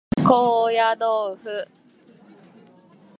[0.25, 1.43] 高野豆腐